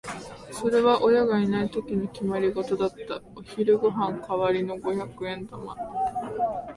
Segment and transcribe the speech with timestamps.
[0.51, 3.21] それは親がいないときの決まりごとだった。
[3.35, 5.77] お昼ご飯代わりの五百円玉。